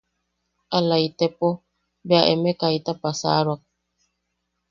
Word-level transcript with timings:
Ala 0.77 0.95
itepo... 1.07 1.47
bea 2.07 2.21
emeʼe 2.33 2.57
kaita 2.59 2.91
pasaroak. 3.01 3.61